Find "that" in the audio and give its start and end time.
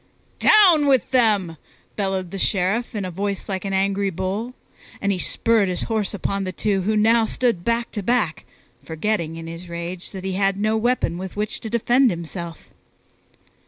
10.09-10.23